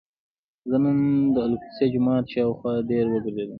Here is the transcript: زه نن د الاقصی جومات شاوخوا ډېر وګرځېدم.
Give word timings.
زه 0.69 0.75
نن 0.83 0.97
د 1.33 1.35
الاقصی 1.45 1.85
جومات 1.93 2.25
شاوخوا 2.33 2.71
ډېر 2.89 3.05
وګرځېدم. 3.09 3.49